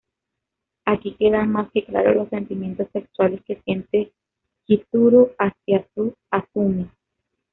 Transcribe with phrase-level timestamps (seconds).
[0.85, 4.11] Aquí quedan más que claros los sentimientos sexuales que siente
[4.65, 6.89] Chizuru hacia su Azumi.